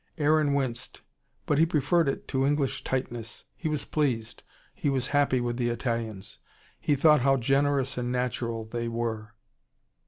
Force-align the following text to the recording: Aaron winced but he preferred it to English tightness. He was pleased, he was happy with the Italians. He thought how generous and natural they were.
Aaron 0.17 0.55
winced 0.55 1.03
but 1.45 1.59
he 1.59 1.65
preferred 1.67 2.09
it 2.09 2.27
to 2.29 2.43
English 2.43 2.83
tightness. 2.83 3.45
He 3.55 3.67
was 3.67 3.85
pleased, 3.85 4.41
he 4.73 4.89
was 4.89 5.09
happy 5.13 5.39
with 5.39 5.57
the 5.57 5.69
Italians. 5.69 6.39
He 6.79 6.95
thought 6.95 7.21
how 7.21 7.37
generous 7.37 7.99
and 7.99 8.11
natural 8.11 8.65
they 8.65 8.87
were. 8.87 9.35